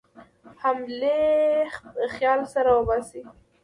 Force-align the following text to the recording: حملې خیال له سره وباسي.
حملې 0.61 1.21
خیال 2.15 2.37
له 2.43 2.47
سره 2.53 2.69
وباسي. 2.73 3.21